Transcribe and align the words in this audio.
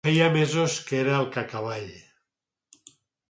Feia 0.05 0.27
mesos 0.35 0.77
que 0.87 0.97
era 1.01 1.19
el 1.23 1.27
Cacavall. 1.35 1.91